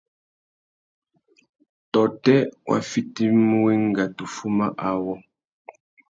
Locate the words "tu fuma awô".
4.15-5.13